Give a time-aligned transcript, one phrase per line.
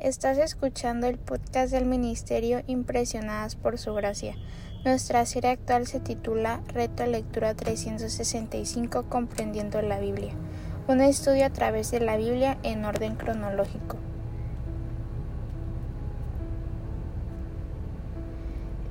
[0.00, 4.34] Estás escuchando el podcast del Ministerio Impresionadas por Su Gracia.
[4.84, 10.34] Nuestra serie actual se titula Reto Lectura 365 Comprendiendo la Biblia.
[10.88, 13.96] Un estudio a través de la Biblia en orden cronológico.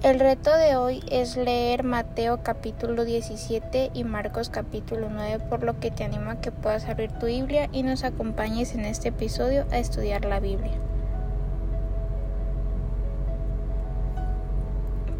[0.01, 5.79] El reto de hoy es leer Mateo capítulo 17 y Marcos capítulo 9, por lo
[5.79, 9.65] que te animo a que puedas abrir tu Biblia y nos acompañes en este episodio
[9.69, 10.79] a estudiar la Biblia.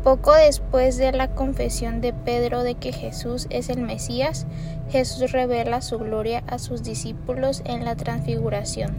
[0.04, 4.46] Poco después de la confesión de Pedro de que Jesús es el Mesías,
[4.90, 8.94] Jesús revela su gloria a sus discípulos en la transfiguración.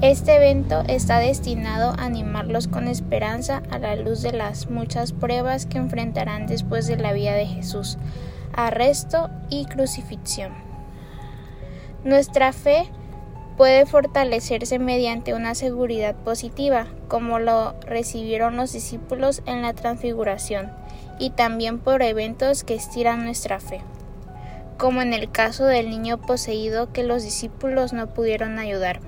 [0.00, 5.66] Este evento está destinado a animarlos con esperanza a la luz de las muchas pruebas
[5.66, 7.96] que enfrentarán después de la vida de Jesús,
[8.52, 10.52] arresto y crucifixión.
[12.02, 12.90] Nuestra fe
[13.56, 20.72] puede fortalecerse mediante una seguridad positiva, como lo recibieron los discípulos en la transfiguración,
[21.18, 23.80] y también por eventos que estiran nuestra fe,
[24.78, 29.00] como en el caso del niño poseído que los discípulos no pudieron ayudar.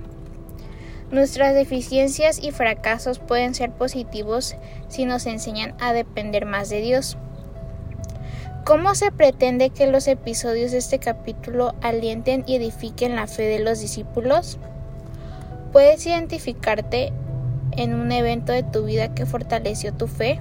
[1.11, 4.57] Nuestras deficiencias y fracasos pueden ser positivos
[4.89, 7.19] si nos enseñan a depender más de Dios.
[8.65, 13.59] ¿Cómo se pretende que los episodios de este capítulo alienten y edifiquen la fe de
[13.59, 14.57] los discípulos?
[15.71, 17.13] ¿Puedes identificarte
[17.73, 20.41] en un evento de tu vida que fortaleció tu fe?